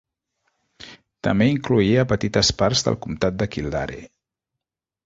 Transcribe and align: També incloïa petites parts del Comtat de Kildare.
També 1.27 1.47
incloïa 1.57 2.07
petites 2.15 2.53
parts 2.63 2.85
del 2.89 2.99
Comtat 3.07 3.39
de 3.45 3.51
Kildare. 3.57 4.05